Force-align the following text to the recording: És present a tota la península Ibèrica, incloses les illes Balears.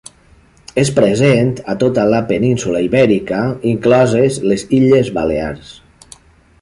És 0.83 0.89
present 0.99 1.51
a 1.73 1.75
tota 1.83 2.05
la 2.13 2.21
península 2.33 2.81
Ibèrica, 2.87 3.43
incloses 3.75 4.41
les 4.53 4.65
illes 4.79 5.13
Balears. 5.19 5.77